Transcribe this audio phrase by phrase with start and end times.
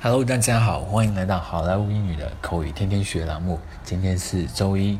[0.00, 3.58] Hello，大家好，欢迎来到好莱坞英语的口语天天学栏目。
[3.82, 4.96] 今天是周一，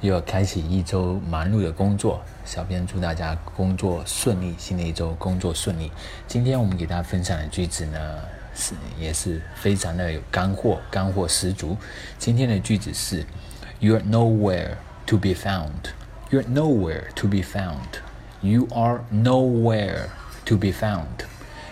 [0.00, 2.22] 又要开启一周忙碌的工作。
[2.42, 5.92] 小编祝大家工作顺利，新的一周工作顺利。
[6.26, 8.18] 今天我们给大家分享的句子呢，
[8.54, 11.76] 是也是非常的有干货，干货十足。
[12.18, 13.26] 今天的句子是
[13.78, 15.90] ：You're nowhere to be found.
[16.30, 18.00] You're nowhere to be found.
[18.40, 20.06] You are nowhere
[20.46, 21.26] to be found.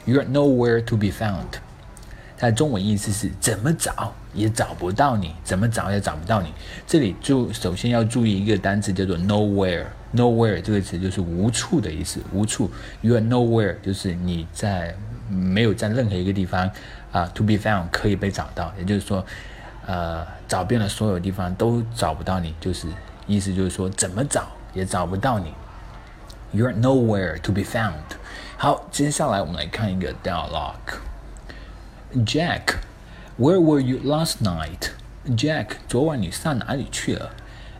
[0.04, 1.60] You're nowhere to be found.
[2.38, 6.52] 它的中文意思是怎么找也找不到你，怎么找也找不到你。
[6.86, 9.84] 这里就首先要注意一个单词叫做 nowhere。
[10.14, 12.70] nowhere 这个词就是无处的意思，无处。
[13.00, 14.94] You are nowhere 就是你在
[15.28, 16.70] 没有在任何一个地方
[17.10, 19.26] 啊，to be found 可以被找到，也就是说，
[19.84, 22.86] 呃，找遍了所有地方都找不到你，就是
[23.26, 25.52] 意思就是说怎么找也找不到你。
[26.52, 28.16] You are nowhere to be found。
[28.56, 31.07] 好，接下来我们来看一个 dialogue。
[32.25, 32.79] Jack,
[33.37, 34.91] where were you last night?
[35.35, 37.31] Jack，昨晚你上哪里去了？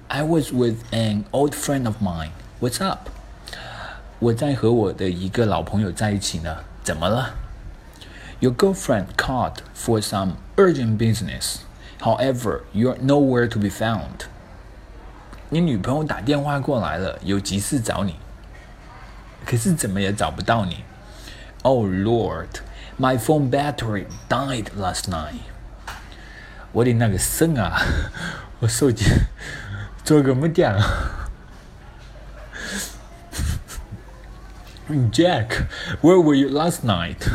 [0.08, 2.32] I was with an old friend of mine.
[2.60, 3.10] What's up?
[4.20, 6.64] 我在和我的一个老朋友在一起呢。
[6.84, 7.36] 怎么了？
[8.40, 11.60] Your girlfriend called for some urgent business.
[12.00, 14.28] However, you're nowhere to be found.
[15.50, 18.16] 你女朋友打电话过来了，有急事找你，
[19.46, 20.84] 可是怎么也找不到你。
[21.62, 22.50] Oh Lord.
[22.98, 25.42] My phone battery died last night。
[26.72, 27.82] 我的那个肾啊，
[28.60, 29.06] 我手机
[30.04, 31.30] 昨个没电了。
[35.12, 35.68] Jack,
[36.02, 37.28] where were you last night?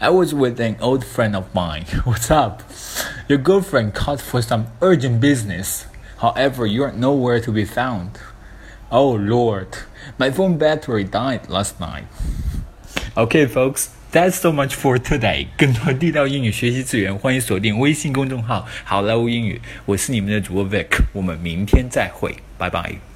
[0.00, 1.86] I was with an old friend of mine.
[2.04, 2.62] What's up?
[3.28, 5.86] Your girlfriend called for some urgent business.
[6.18, 8.18] However, you are nowhere to be found.
[8.90, 9.68] Oh Lord,
[10.18, 12.06] my phone battery died last night.
[13.16, 13.90] Okay, folks.
[14.13, 15.47] That's so much for today。
[15.57, 19.59] 更多地道英语学习资源，欢迎锁定微信公众号“好莱坞英语”。
[19.85, 23.12] 我是你们的主播 Vic，我们明天再会，拜拜。